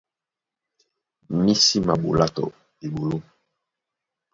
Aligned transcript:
Mí 1.41 1.53
sí 1.65 1.77
maɓolá 1.87 2.27
tɔ 2.35 2.45
eɓoló. 2.85 3.17